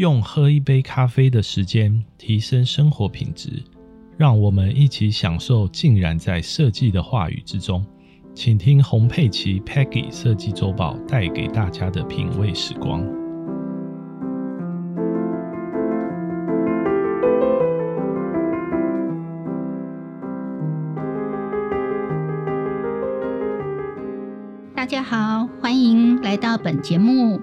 [0.00, 3.62] 用喝一杯咖啡的时间提升生活品质，
[4.16, 7.84] 让我们一起享受浸染在设计的话语之中。
[8.34, 13.04] 请听洪佩奇 Peggy 设计周报带给大家的品味时光。
[24.74, 27.38] 大家好，欢迎来到本节目。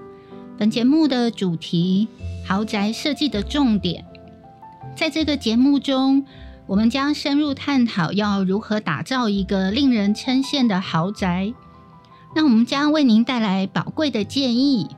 [0.58, 2.08] 本节目的主题：
[2.48, 4.06] 豪宅设计的重点。
[4.96, 6.24] 在这个节目中，
[6.66, 11.52] 我们将深入探讨要如何打造一个令人称羡的豪宅。
[12.34, 14.88] 那我们将为您带来宝贵的建议。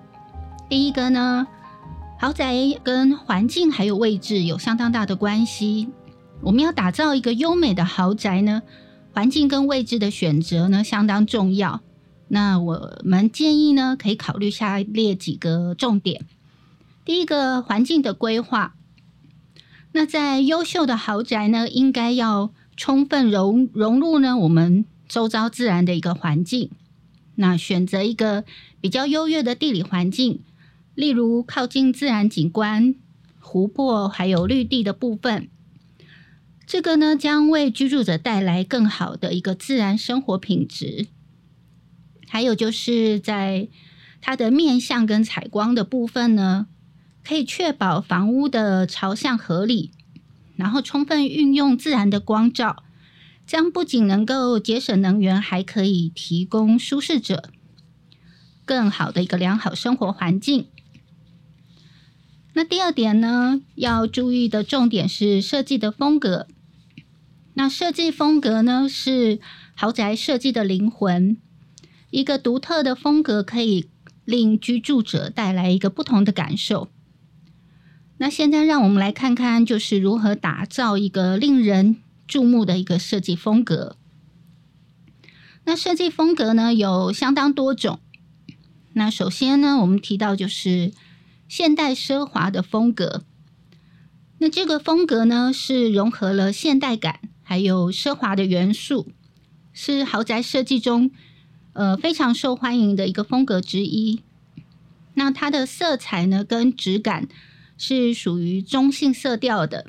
[0.68, 1.48] 第一个呢，
[2.20, 5.88] 豪宅跟环境还有位置有相当大的关系。
[6.42, 8.62] 我们要打造一个优美的豪宅呢，
[9.12, 11.80] 环境跟位置的选择呢相当重要。
[12.28, 16.26] 那我们建议呢，可以考虑下列几个重点。
[17.04, 18.74] 第一个，环境的规划。
[19.92, 26.70] 那在优秀的豪宅呢，应该要充分融融入呢我们周遭自然的一个环境。
[27.36, 28.44] 那选择一个
[28.80, 30.40] 比较优越的地理环境，
[30.94, 32.94] 例如靠近自然景观、
[33.40, 35.48] 湖泊还有绿地的部分，
[36.66, 41.06] 这个呢将为居住者带来更好的一个自然生活品质。
[42.28, 43.68] 还有就是在
[44.20, 46.68] 它的面向跟采光的部分呢，
[47.30, 49.92] 可以确保房屋的朝向合理，
[50.56, 52.82] 然后充分运用自然的光照，
[53.46, 57.50] 这样不仅能够节省能源，还可以提供舒适者
[58.64, 60.66] 更好的一个良好生活环境。
[62.54, 66.48] 那第二点呢，要注意的重点是设计的风格。
[67.54, 69.38] 那设计风格呢，是
[69.76, 71.36] 豪宅设计的灵魂。
[72.10, 73.88] 一个独特的风格可以
[74.24, 76.90] 令居住者带来一个不同的感受。
[78.22, 81.96] 那现在让我们来看看，就是如何打造一个令人
[82.28, 83.96] 注目的一个设计风格。
[85.64, 87.98] 那设计风格呢有相当多种。
[88.92, 90.92] 那首先呢，我们提到就是
[91.48, 93.24] 现代奢华的风格。
[94.36, 99.10] 那这个风格呢是融合了现代感还有奢华的元素，
[99.72, 101.10] 是豪宅设计中。
[101.72, 104.20] 呃，非常受欢迎的一个风格之一。
[105.14, 107.26] 那它的色彩呢，跟质感
[107.82, 109.86] 是属于中性色调的，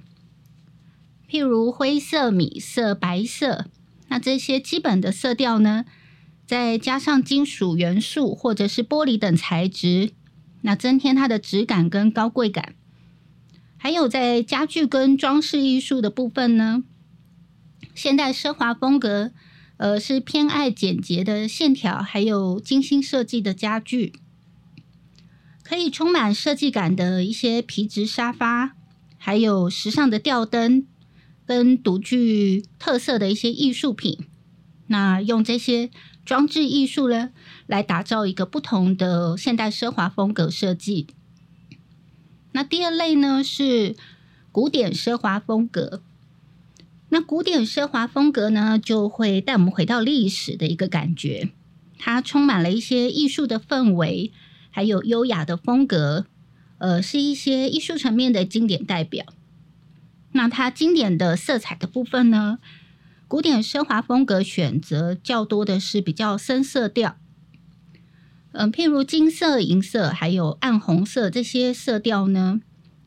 [1.30, 3.66] 譬如灰色、米色、白色。
[4.08, 5.84] 那这些基本的色调呢，
[6.48, 10.12] 再加上金属元素或者是玻璃等材质，
[10.62, 12.76] 那增添它的质感跟高贵感。
[13.76, 16.84] 还有在家具跟装饰艺术的部分呢，
[17.94, 19.32] 现代奢华风格。
[19.76, 24.14] 呃，是偏爱简洁的线条，还有精心设计的家具，
[25.64, 28.76] 可以充满设计感的一些皮质沙发，
[29.18, 30.86] 还有时尚的吊灯，
[31.46, 34.26] 跟独具特色的一些艺术品。
[34.88, 35.90] 那用这些
[36.26, 37.30] 装置艺术呢，
[37.68, 41.08] 来打造一个不同的现代奢华风格设计。
[42.52, 43.96] 那第二类呢，是
[44.52, 46.04] 古典奢华风格。
[47.08, 51.50] 那古典奢华风格呢，就会带我们回到历史的一个感觉，
[51.98, 54.32] 它充满了一些艺术的氛围，
[54.72, 56.26] 还有优雅的风格，
[56.80, 59.26] 呃，是一些艺术层面的经典代表。
[60.32, 62.58] 那它经典的色彩的部分呢，
[63.28, 67.18] 古典奢华风格选择较多的是比较深色调，
[68.54, 72.62] 嗯，譬如金色、银色，还有暗红色这些色调呢，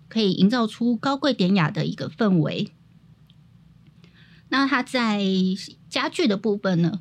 [0.08, 2.70] 可以营造出高贵典雅的一个氛围。
[4.50, 5.24] 那它在
[5.88, 7.00] 家具的部分呢，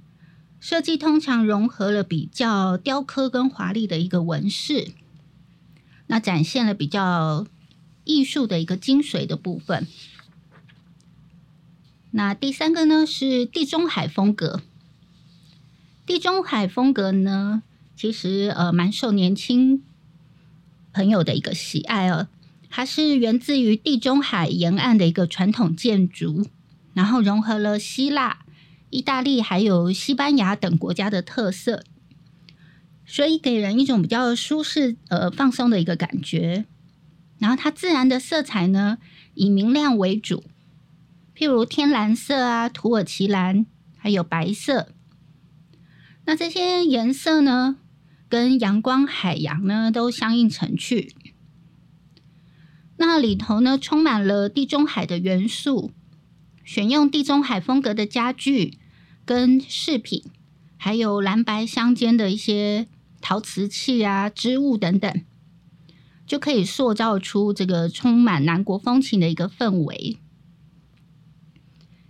[0.63, 4.93] 设计通常融合了比较雕刻跟华丽的一个纹饰，
[6.07, 7.45] 那展现了比较
[8.05, 9.85] 艺术的一个精髓的部分。
[12.11, 14.61] 那第三个呢是地中海风格，
[16.05, 17.61] 地中海风格呢，
[17.97, 19.83] 其实呃蛮受年轻
[20.93, 22.29] 朋友的一个喜爱哦，
[22.69, 26.47] 它是源自于地中海沿岸的一个传统建筑。
[26.93, 28.42] 然后融合了希腊、
[28.93, 31.83] 意大利还有西班牙等国家的特色，
[33.07, 36.65] 所以给人一种比较舒适、呃放松的一个感觉。
[37.39, 38.99] 然后它自然的色彩呢，
[39.33, 40.43] 以明亮为主，
[41.35, 43.65] 譬如天蓝色啊、土耳其蓝，
[43.97, 44.89] 还有白色。
[46.25, 47.77] 那这些颜色呢，
[48.29, 51.15] 跟阳光、海洋呢都相映成趣。
[52.97, 55.91] 那里头呢，充满了地中海的元素。
[56.65, 58.77] 选用地中海风格的家具
[59.25, 60.23] 跟饰品，
[60.77, 62.87] 还有蓝白相间的一些
[63.21, 65.21] 陶瓷器啊、织物等等。
[66.25, 70.17] 就可以塑造出这个充满南国风情的一个氛围。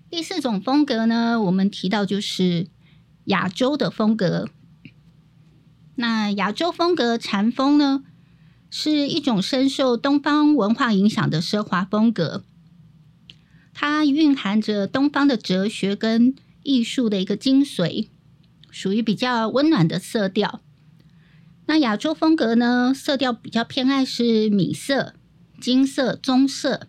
[0.09, 2.67] 第四种风格呢，我们提到就是
[3.25, 4.47] 亚洲的风格。
[5.95, 8.03] 那亚洲风格禅风呢，
[8.69, 12.43] 是一种深受东方文化影响的奢华风格，
[13.73, 18.07] 它蕴含着东方的哲学跟艺术的一个精髓，
[18.71, 20.61] 属于比较温暖的色调。
[21.65, 25.13] 那亚洲风格呢，色调比较偏爱是米色、
[25.61, 26.87] 金色、棕色。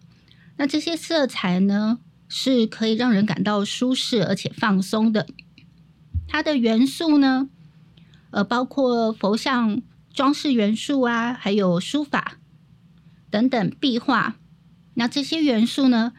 [0.56, 1.98] 那这些色彩呢，
[2.28, 5.26] 是可以让人感到舒适而且放松的。
[6.26, 7.48] 它的元素呢，
[8.30, 9.82] 呃，包括佛像
[10.12, 12.38] 装饰元素啊，还有书法
[13.30, 14.36] 等等壁画。
[14.94, 16.12] 那这些元素呢，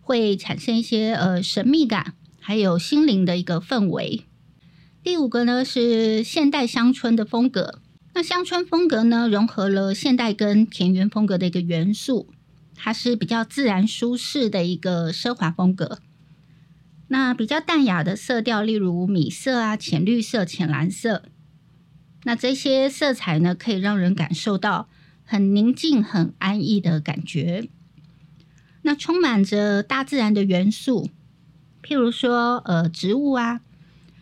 [0.00, 4.24] 会产生一些呃神秘感，还有心灵的一个氛围。
[5.04, 7.78] 第五个呢，是现代乡村的风格。
[8.14, 12.28] 那乡村风格呢，融合了现代跟田园风格的一个元素，
[12.74, 16.00] 它是比较自然舒适的一个奢华风格。
[17.06, 21.22] 那比较淡雅的色调，例如米色啊、浅绿色、浅蓝色，
[22.24, 24.88] 那这些色彩呢，可以让人感受到
[25.22, 27.68] 很宁静、很安逸的感觉。
[28.82, 31.08] 那充满着大自然的元素，
[31.82, 33.60] 譬如说呃植物啊，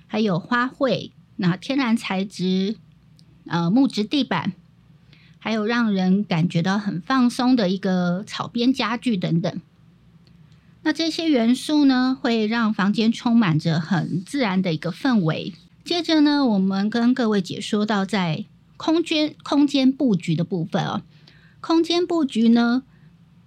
[0.06, 2.76] 还有花卉，那天然材质。
[3.46, 4.52] 呃，木质地板，
[5.40, 9.60] 还有让人感觉到很放松的一个草编家具等等。
[10.82, 15.52] 那这些元素呢，会让房间充满着很自然的一个氛围。
[15.84, 18.44] 接着呢，我们跟各位解说到在
[18.76, 21.02] 空间空间布局的部分哦。
[21.60, 22.84] 空间布局呢，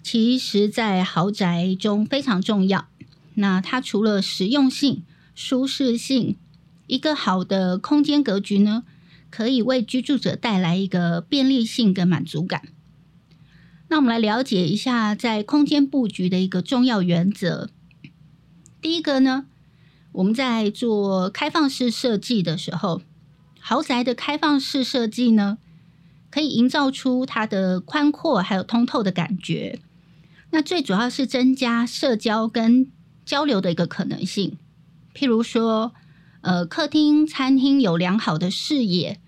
[0.02, 2.88] 其实在豪宅中非常重要。
[3.36, 5.04] 那它除了实用性、
[5.34, 6.38] 舒适性，
[6.88, 8.84] 一个好的空间格局呢？
[9.30, 12.62] 可以为居住者带来一个便利性跟满足感。
[13.88, 17.72] 那我们来了解一下，在空间布局的一个重要原则。
[18.80, 19.48] 第一个呢，
[20.12, 23.02] 我们在做开放式设计的时候，
[23.60, 25.58] 豪宅的开放式设计呢，
[26.30, 29.80] 可以营造出它的宽阔还有通透的感觉。
[30.52, 32.92] 那最主要是增加社交跟
[33.26, 34.58] 交流的一个可能性。
[35.14, 35.94] 譬如说，
[36.42, 39.20] 呃，客厅、餐厅有良好的视野。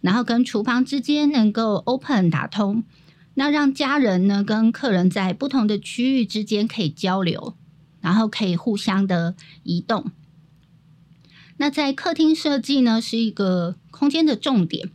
[0.00, 2.84] 然后跟厨房之间能够 open 打通，
[3.32, 7.56] 那让家人呢跟客人在不同的区域之间可以交流，
[8.02, 10.10] 然后可以互相的移动。
[11.56, 14.90] 那在客厅设计呢是一个空间的重点，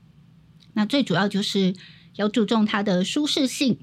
[0.73, 1.73] 那最主要就是
[2.17, 3.79] 要注重它的舒适性，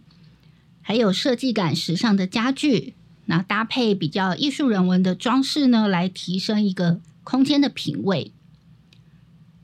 [0.80, 2.94] 还有设计感、时尚的家具，
[3.26, 8.32] 那搭配比较艺术人文的装饰呢，来提升一个空间的品味。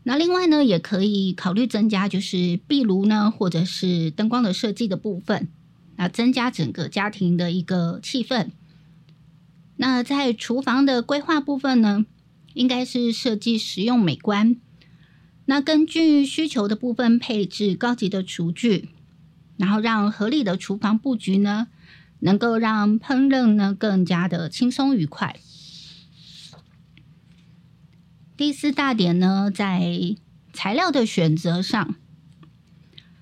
[0.05, 5.49] 那另外呢，也可以考虑增加，就是壁炉呢，或者是灯光的设计的部分，
[5.97, 8.49] 那增加整个家庭的一个气氛。
[9.77, 12.05] 那在厨房的规划部分呢，
[12.55, 14.57] 应该是设计实用美观。
[15.45, 18.89] 那根据需求的部分配置高级的厨具，
[19.57, 21.69] 然后让合理的厨房布局呢，
[22.23, 25.37] 能够让烹饪呢更加的轻松愉快。
[28.37, 30.17] 第四大点呢，在
[30.53, 31.95] 材料的选择上，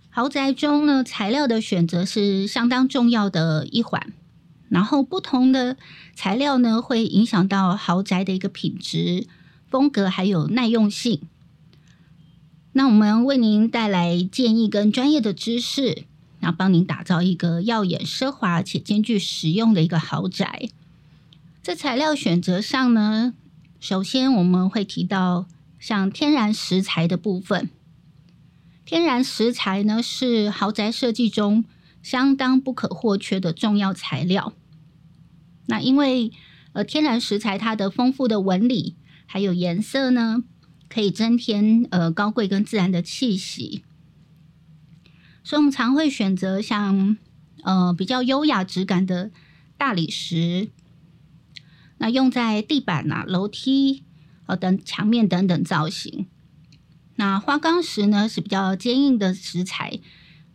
[0.09, 4.13] 豪宅中呢，材料的选择是相当重要的一环。
[4.69, 5.77] 然后，不同的
[6.15, 9.27] 材料呢，会影响到豪宅的一个品质、
[9.69, 11.23] 风格还有耐用性。
[12.73, 16.05] 那我们为您带来建议跟专业的知识，
[16.41, 20.71] 然后帮您打造一个耀眼、奢华且兼具实用的一个豪宅。
[21.63, 23.35] 在材料选择上呢？
[23.79, 25.47] 首先，我们会提到
[25.79, 27.71] 像天然石材的部分。
[28.85, 31.65] 天然石材呢，是豪宅设计中
[32.03, 34.53] 相当不可或缺的重要材料。
[35.67, 36.33] 那因为
[36.73, 40.43] 呃，天然石材它的丰富的纹理还有颜色呢，
[40.89, 43.85] 可以增添呃高贵跟自然的气息。
[45.51, 47.17] 所以我们常会选择像
[47.65, 49.33] 呃比较优雅质感的
[49.77, 50.69] 大理石。
[51.99, 54.05] 那用在地板啊、楼梯
[54.47, 56.29] 呃等墙面等等造型。
[57.17, 59.99] 那花岗石呢是比较坚硬的石材，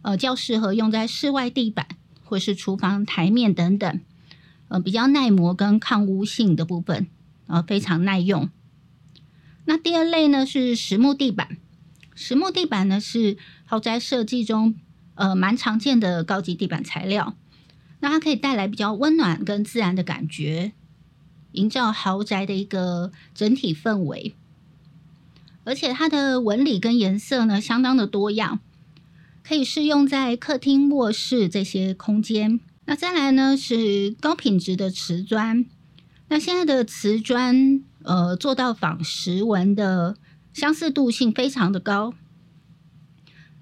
[0.02, 1.86] 呃，较适合用在室外地板
[2.24, 4.00] 或是厨房台面等等，
[4.70, 7.08] 呃，比较耐磨跟抗污性的部分，
[7.48, 8.50] 呃，非常耐用。
[9.66, 11.58] 那第二类呢是实木地板，
[12.16, 14.74] 实木地板呢是豪宅设计中
[15.16, 17.36] 呃蛮常见的高级地板材料，
[18.00, 20.72] 那它可以带来比较温暖跟自然的感觉。
[21.54, 24.36] 营造豪宅的一个整体氛围，
[25.64, 28.60] 而且它的纹理跟颜色呢相当的多样。
[29.42, 32.60] 可以适用在客厅、卧室这些空间。
[32.86, 35.66] 那再来呢是高品质的瓷砖。
[36.28, 40.18] 那现在的瓷砖，呃，做到仿石纹的
[40.52, 42.16] 相似度性非常的高。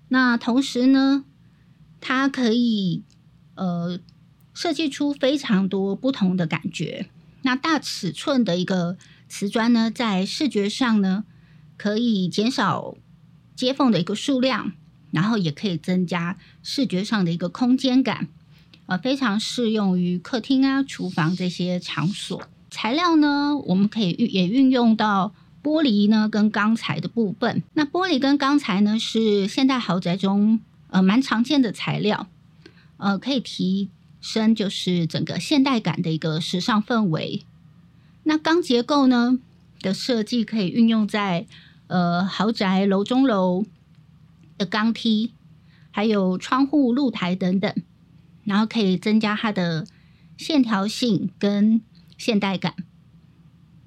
[0.07, 1.25] 那同时呢，
[2.05, 3.01] 它可以
[3.55, 3.97] 呃
[4.53, 7.07] 设计出非常多不同的感觉。
[7.43, 8.97] 那大尺寸的一个
[9.29, 11.23] 瓷砖呢，在视觉上呢，
[11.77, 12.97] 可以减少
[13.55, 14.73] 接缝的一个数量，
[15.11, 18.27] 然后也可以增加视觉上的一个空间感，
[18.87, 22.43] 呃，非常适用于客厅啊、厨房这些场所。
[22.69, 25.33] 材料呢，我们可以运也运用到。
[25.63, 27.63] 玻璃呢，跟钢材的部分。
[27.73, 30.59] 那玻璃跟钢材呢，是现代豪宅中
[30.93, 32.27] 呃蛮常见的材料，
[32.97, 33.89] 呃，可以提
[34.21, 37.43] 升就是整个现代感的一个时尚氛围。
[38.23, 39.39] 那钢结构呢
[39.81, 41.47] 的设计可以运用在
[41.87, 43.65] 呃豪宅楼中楼
[44.57, 45.33] 的钢梯，
[45.89, 47.73] 还有窗户、露台等等，
[48.43, 49.87] 然后可以增加它的
[50.37, 51.81] 线条性跟
[52.17, 52.75] 现代感。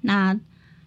[0.01, 0.39] 那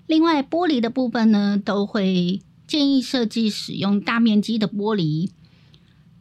[0.07, 5.31] 另外，玻璃的部分呢，都会建议设计使用大面积的玻璃，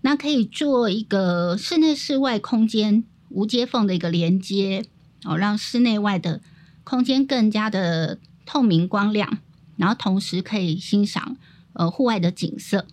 [0.02, 4.86] 那可以做一个室内室外空间无接缝的一个连接
[5.24, 6.42] 哦，让室内外的
[6.84, 9.40] 空间更加的透明光亮，
[9.78, 11.38] 然后同时可以欣赏
[11.74, 12.88] 呃户外的景色。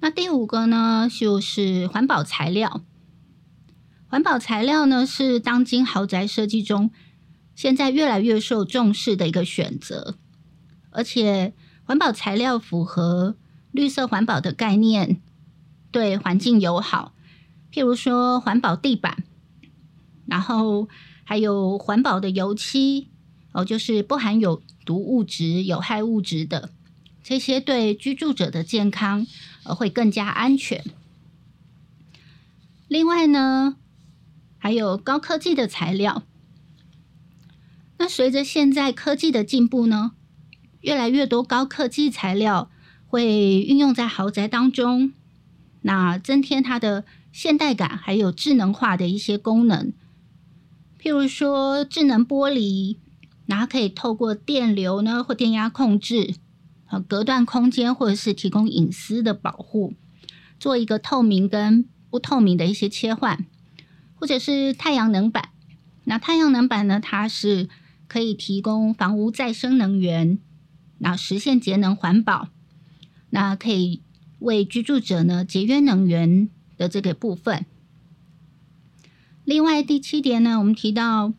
[0.00, 2.82] 那第五个呢，就是环保材料。
[4.08, 6.90] 环保材料呢，是当今豪宅设计中。
[7.54, 10.16] 现在越来越受重视的一个选择，
[10.88, 11.52] 而且
[11.84, 13.36] 环保材料符合
[13.72, 15.20] 绿色环保的概念，
[15.90, 17.12] 对环境友好。
[17.72, 19.22] 譬如说环保地板，
[20.26, 20.88] 然后
[21.24, 23.08] 还有环保的油漆
[23.52, 26.70] 哦，就是不含有毒物质、有害物质的
[27.22, 29.26] 这些，对居住者的健康
[29.62, 30.84] 呃会更加安全。
[32.88, 33.76] 另外呢，
[34.58, 36.24] 还有高科技的材料。
[37.98, 40.12] 那随着现在科技的进步呢，
[40.80, 42.68] 越来越多高科技材料
[43.10, 45.12] 会运用在豪宅当中，
[45.82, 49.92] 那增添它的现代感，还有智能化的一些功能。
[50.96, 52.98] 譬如说智能玻璃，
[53.46, 56.34] 然后可以透过电流呢或电压控制，
[56.88, 59.94] 呃，隔断空间或者是提供隐私的保护，
[60.60, 63.44] 做一个透明跟不透明的一些切换，
[64.14, 65.48] 或者是太阳能板。
[66.04, 67.68] 那太阳能板呢，它是
[68.06, 70.38] 可以提供房屋再生能源，
[70.98, 72.48] 那实现节能环保，
[73.30, 74.00] 那可以
[74.38, 77.64] 为居住者呢节约能源的这个部分。
[79.44, 81.32] 另外第七点呢，我们提到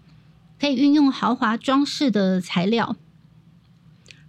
[0.60, 2.96] 可以运用豪华装饰的材料，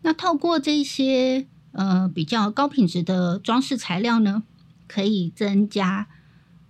[0.03, 4.43] 那透过这些呃比较高品质的装饰材料呢，
[4.87, 6.07] 可以增加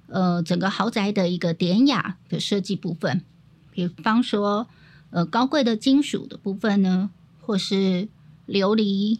[0.07, 3.23] 呃整个豪宅的一个典雅的设计部分，
[3.71, 4.69] 比方说。
[5.15, 8.09] 呃，高贵的金属的部分呢，或是
[8.49, 9.19] 琉璃，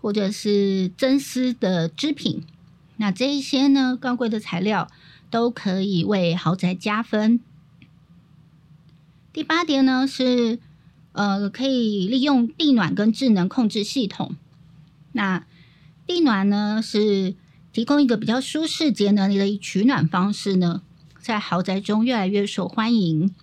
[0.00, 2.44] 或者是真丝的织品，
[2.96, 4.88] 那这一些呢，高贵的材料
[5.30, 7.40] 都可以为豪宅加分。
[9.32, 10.58] 第八点呢是，
[11.12, 14.36] 呃，可以利用地暖跟智能控制系统。
[15.12, 15.44] 那
[16.06, 17.34] 地暖呢是
[17.72, 20.82] 提供一个比较舒适节能的取暖方式呢，
[21.20, 23.34] 在豪宅中越来越受欢迎。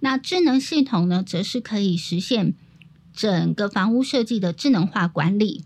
[0.00, 2.54] 那智能系统呢，则是可以实现
[3.12, 5.64] 整个房屋设计的智能化管理。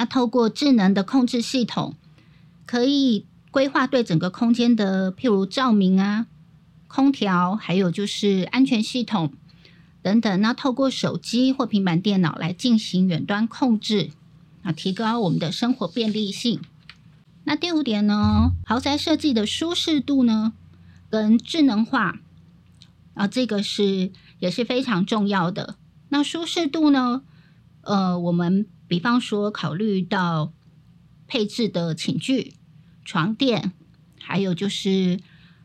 [0.00, 1.94] 那透过智能的控制系统，
[2.64, 6.26] 可以规划对整个空间的，譬如照明啊、
[6.88, 9.34] 空调，还有就是安全系统
[10.00, 10.40] 等等。
[10.40, 14.12] 那透过手机或平板电脑来进行远端控制，
[14.62, 16.62] 啊，提高我们的生活便利性。
[17.44, 20.54] 那第五点呢，豪宅设计的舒适度呢，
[21.10, 22.18] 跟智能化。
[23.12, 25.76] 啊，这个是也是非常重要的。
[26.08, 27.20] 那舒适度呢？
[27.82, 30.52] 呃，我们比方说考虑到
[31.28, 32.54] 配置的寝具、
[33.04, 33.70] 床垫，
[34.18, 35.20] 还有就是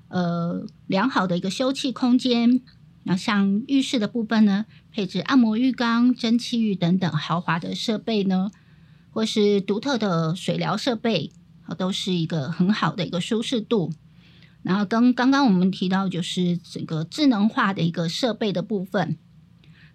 [0.09, 2.61] 呃良好的一个休憩空间。
[3.01, 8.51] 那像浴室的部分呢，配置按摩浴缸、蒸汽浴等等豪华的设备呢，
[9.09, 11.31] 或是独特的水疗设备，
[11.79, 13.91] 都是一个很好的一个舒适度。
[14.61, 19.17] 然后跟刚刚我们提到，就是整个智能化的一个设备的部分。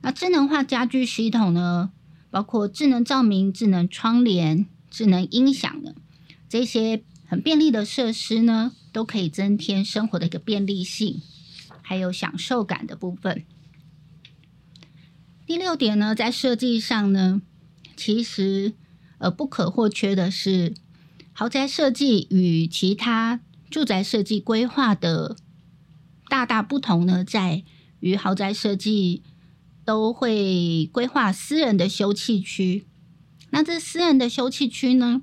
[0.00, 1.92] 那智能化家居系统呢，
[2.30, 5.94] 包括智能照明、智能窗帘、智能音响的
[6.48, 11.20] 这些很便利的设施呢，都可以增添生活的一个便利性，
[11.82, 13.44] 还有享受感的部分。
[15.46, 17.42] 第六点呢，在设计上呢，
[17.96, 18.72] 其实
[19.18, 20.74] 呃不可或缺的是
[21.32, 25.36] 豪宅设计与其他住宅设计规划的
[26.28, 27.64] 大大不同呢，在
[27.98, 29.22] 于豪宅设计
[29.90, 32.84] 都会规划私人的休憩区。
[33.50, 35.20] 那这私人的休憩区呢，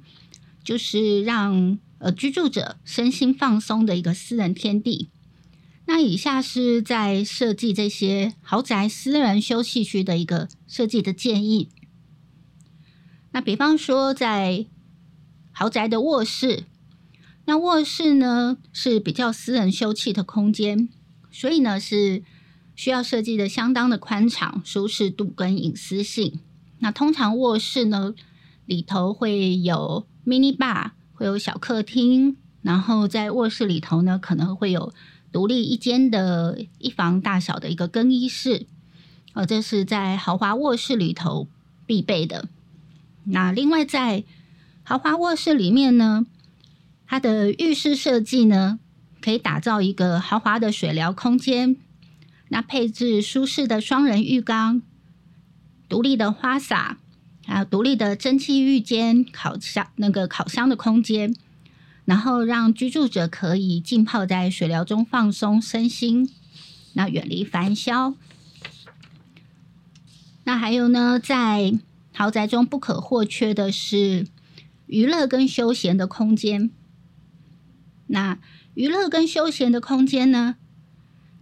[0.61, 5.07] 就是让呃居住者身心放松的一个私人天地。
[5.85, 11.69] 那以下是在设计这些豪宅私人休憩区的一个设计的建议。
[13.31, 14.65] 那比方说，在
[15.53, 16.65] 豪宅的卧室，
[17.45, 20.89] 那卧室呢是比较私人休憩的空间，
[21.31, 22.21] 所以呢是
[22.77, 26.39] 需要设计的相当的宽敞、舒适度跟隐私性。
[26.79, 28.15] 那通常卧室呢
[28.65, 34.93] 里头会有 mini bar，会有小客厅，然后在卧室里头呢可能会有。
[35.29, 38.65] 独立一间的一房大小的一个更衣室，
[39.33, 41.49] 呃，这是在豪华卧室里头
[41.85, 42.47] 必备的。
[43.25, 44.23] 那另外在
[44.83, 46.25] 豪华卧室里面呢，
[47.05, 48.79] 它的浴室设计呢，
[49.21, 51.75] 可以打造一个豪华的水疗空间。
[52.49, 54.81] 那配置舒适的双人浴缸、
[55.89, 56.97] 独立的花洒，
[57.45, 61.35] 还有独立的蒸汽浴间、烤箱那个烤箱的空间。
[62.05, 66.29] 然后让居住者可以浸泡在水疗中放松身心，
[66.93, 68.15] 那远离烦嚣。
[70.45, 71.77] 那还有呢，在
[72.13, 74.25] 豪宅中不可或缺的是
[74.85, 76.71] 娱乐跟休闲的空间。
[78.05, 78.39] 那
[78.73, 80.55] 娱乐跟休闲的空间呢，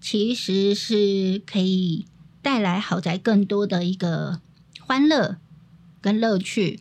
[0.08, 2.06] 其实是可以
[2.44, 4.40] 带来豪宅更多的一个
[4.80, 5.38] 欢乐
[6.00, 6.80] 跟乐趣。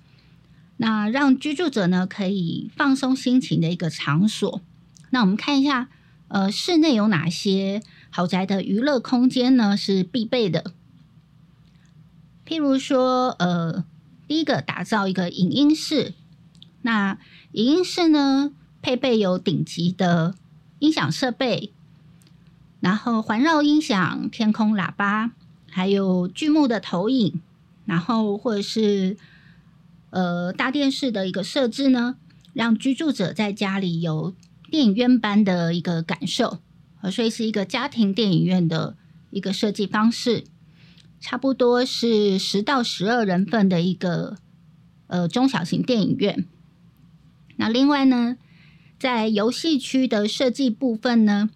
[0.76, 4.60] 那让居住者呢可以放松心情的一个场所。
[5.08, 5.88] 那我们看一下，
[6.28, 9.74] 呃，室内有哪些豪宅的娱乐空间呢？
[9.74, 10.74] 是必备的。
[12.46, 13.86] 譬如说，呃，
[14.28, 16.12] 第一个打造一个影音室。
[16.82, 17.18] 那
[17.52, 18.52] 影音室呢，
[18.82, 20.34] 配备有顶级的
[20.80, 21.72] 音响设备，
[22.84, 25.32] 然后环绕音响、天空喇叭，
[25.70, 27.40] 还有剧目的投影，
[27.86, 29.16] 然后或者是。
[30.16, 32.14] 呃，大电视的一个设置呢，
[32.52, 34.32] 让居住者在家里有
[34.70, 36.60] 电影院般的一个感受，
[37.10, 38.96] 所以是一个家庭电影院的
[39.30, 40.44] 一个设计方式，
[41.18, 44.36] 差不多是十到十二人份的一个
[45.08, 46.46] 呃中小型电影院。
[47.56, 48.36] 那另外呢，
[49.00, 51.50] 在游戏区的设计部分呢，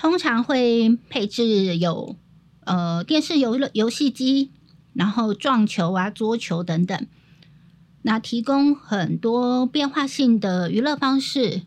[0.00, 2.16] 通常会配置有
[2.64, 4.50] 呃电视游乐游戏机，
[4.94, 7.06] 然后撞球啊、桌球等等。
[8.00, 11.64] 那提供很多变化性的娱乐方式，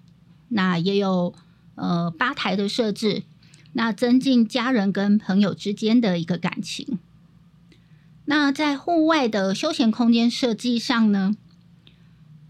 [0.48, 1.36] 那也有
[1.76, 3.22] 呃吧台的设置，
[3.74, 6.98] 那增进家人跟朋友之间的一个感情。
[8.26, 11.36] 那在户外的休闲空间设计上呢，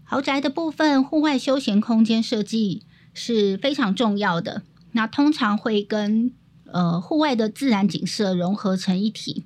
[0.02, 4.62] 豪宅的部分户外休闲空间设计是非常重要的。
[4.94, 6.32] 那通常会跟
[6.64, 9.44] 呃户外的自然景色融合成一体。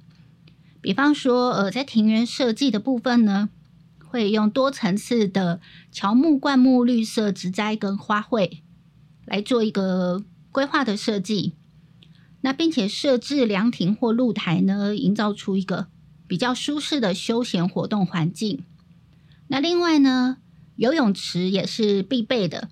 [0.81, 3.51] 比方说，呃，在庭园设计的部分呢。
[4.11, 5.61] 会用多层次的
[5.93, 8.61] 乔木、灌木、绿色植栽跟花卉
[9.27, 11.53] 来做一个规划的设计，
[12.41, 15.89] 那并且设置凉亭或露台呢，营造出一个
[16.27, 18.65] 比较舒适的休闲活动环境。
[19.49, 20.39] 那另外呢，
[20.77, 22.71] 游泳池也是必备的，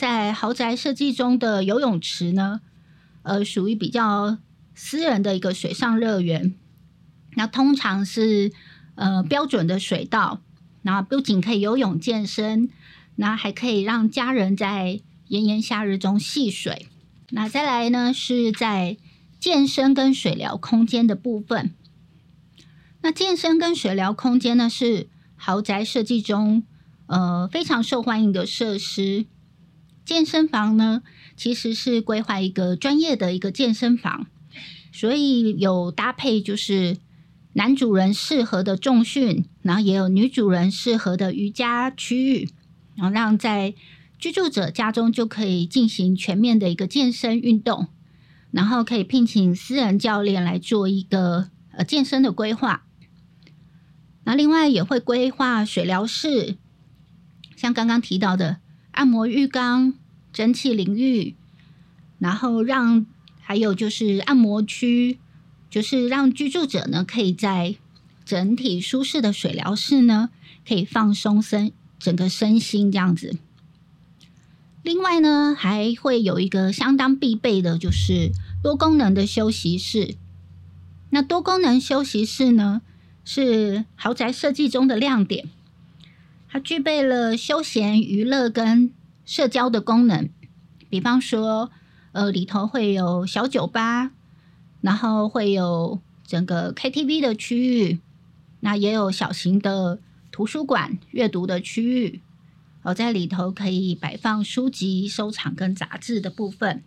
[0.00, 2.62] 在豪宅设计中的游泳池呢，
[3.20, 4.38] 呃，属于比较
[4.74, 6.54] 私人的一个水上乐园，
[7.34, 8.50] 那通常是
[8.94, 10.40] 呃标准的水道。
[10.80, 12.70] 那不仅可以游泳健身，
[13.16, 16.86] 那还可以让家人在炎炎夏日中戏水。
[17.28, 18.96] 那再来呢，是在
[19.38, 21.74] 健身跟水疗空间的部分。
[23.02, 26.62] 那健身跟水疗空间呢，是豪宅设计中
[27.04, 29.26] 呃非常受欢迎的设施。
[30.04, 31.02] 健身房呢，
[31.36, 34.26] 其实是规划一个专业的一个健身房，
[34.92, 36.98] 所以有搭配就是。
[37.54, 42.48] 男主人适合的重训，然后也有女主人适合的瑜伽区域，
[42.94, 43.74] 然后让在
[44.20, 47.88] 居住者家中就可以进行全面的一个健身运动，
[48.52, 52.84] 然后可以聘请私人教练来做一个呃健身的规划。
[54.22, 56.56] 那另外也会规划水疗室，
[57.56, 58.58] 像刚刚提到的
[58.92, 59.94] 按摩浴缸、
[60.32, 61.34] 蒸汽淋浴，
[62.18, 63.06] 然后让
[63.40, 65.18] 还有就是按摩区。
[65.70, 67.76] 就是让居住者呢，可以在
[68.24, 70.30] 整体舒适的水疗室呢，
[70.66, 73.38] 可以放松身整个身心这样子。
[74.82, 80.16] 另外呢，还会有一个相当必备的，就是多功能的休息室。
[81.10, 82.82] 那多功能休息室呢，
[83.24, 85.48] 是豪宅设计中的亮点。
[86.50, 88.92] 它具备了休闲娱乐跟
[89.24, 90.28] 社交的功能。
[90.88, 91.70] 比方说，
[92.10, 94.10] 呃，里头会有小酒吧，
[94.80, 98.00] 然后会有整个 KTV 的区域，
[98.58, 100.00] 那也有小型的
[100.32, 102.20] 图书馆阅读的区域。
[102.82, 106.82] 哦，在里头可以摆放书籍、收藏跟杂志的部分。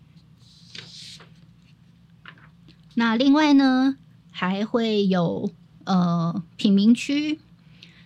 [2.95, 3.95] 那另外呢，
[4.29, 5.49] 还会有
[5.85, 7.39] 呃品茗区。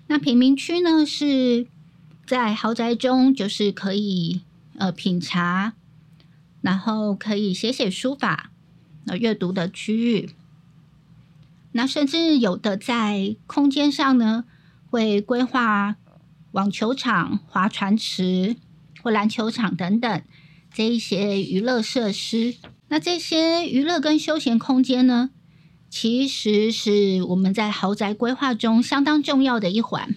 [0.07, 1.67] 那平民区呢，是
[2.25, 4.41] 在豪宅中，就是可以
[4.77, 5.73] 呃品茶，
[6.61, 8.51] 然后可以写写书法、
[9.05, 10.29] 呃阅读的区域。
[11.73, 14.45] 那甚至有的在空间上呢，
[14.89, 15.97] 会规划
[16.53, 18.55] 网球场、划船池
[19.03, 20.21] 或篮球场等等
[20.73, 22.55] 这一些娱乐设施。
[22.87, 25.29] 那这些娱乐跟休闲空间呢，
[25.89, 30.15] 其实是我们在豪宅规划中相当重要的一环。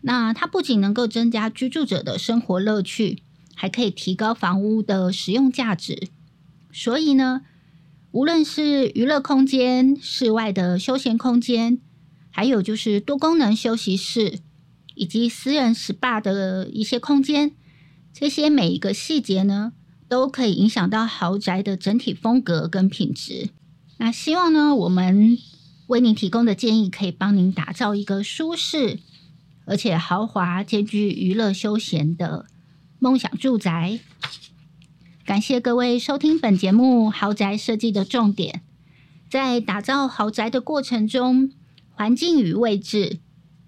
[0.00, 3.22] 那它不仅能够增加居住者的生活乐趣，
[3.54, 6.08] 还可以提高房屋的实用价值。
[6.72, 7.42] 所以呢，
[8.12, 11.80] 无论是娱乐空间、室外的休闲空间，
[12.30, 14.38] 还有就是多功能休息室，
[14.94, 17.52] 以及私人 SPA 的一些空间，
[18.12, 19.72] 这些每一个细节呢。
[20.10, 23.50] 都可以影响到豪宅的整体风格跟品质。
[23.98, 25.36] 那希望呢，我们
[25.88, 29.00] 为您提供的建议可以帮您打造一个舒适
[29.64, 32.46] 而且豪华兼具娱乐休闲的
[32.98, 34.00] 梦想住宅。
[35.26, 38.62] 感谢各位收听本节目《豪宅设计的重点》。
[39.30, 41.52] 在打造豪宅的过程中，
[41.90, 43.18] 环境与位置、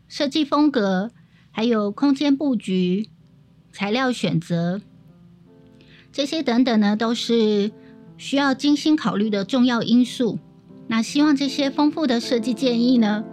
[0.09, 1.11] 设计风格，
[1.51, 3.11] 还有空间布局、
[3.71, 4.81] 材料选择。
[6.11, 7.73] 这些等等呢，都是
[8.21, 10.39] 需要精心考虑的重要因素。
[10.89, 13.25] 那希望这些丰富的设计建议呢，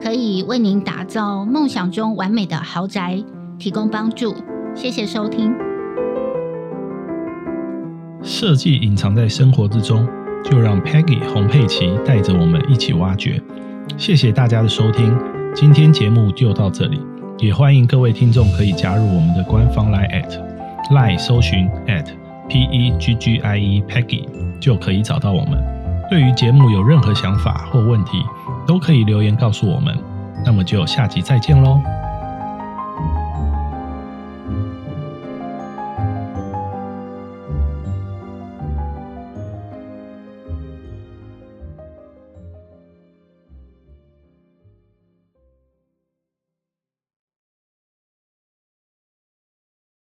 [0.00, 3.20] 可以为您打造梦想中完美的豪宅
[3.58, 4.36] 提供帮助。
[4.72, 5.52] 谢谢收听。
[8.22, 10.06] 设计隐藏在生活之中，
[10.44, 13.42] 就让 Peggy 洪佩奇带着我们一起挖掘。
[13.96, 15.12] 谢谢大家的收听，
[15.56, 17.00] 今天节目就到这里，
[17.40, 20.40] 也欢迎各位听众可以加入我们的官方 Line at
[20.92, 22.25] Line 搜寻 at。
[22.48, 24.24] P E G G I E Peggy
[24.60, 25.62] 就可以找到我们。
[26.08, 28.22] 对于节目有任何想法或问题，
[28.66, 29.96] 都可以留言告诉我们。
[30.44, 31.80] 那么就下集再见喽。